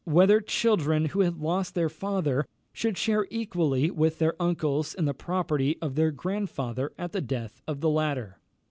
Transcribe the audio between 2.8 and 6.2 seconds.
share equally with their uncles in the property of their